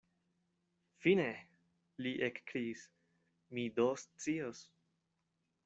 Fine, 1.03 1.27
li 2.05 2.13
ekkriis, 2.29 2.87
mi 3.57 3.69
do 3.79 3.87
scios. 4.07 4.67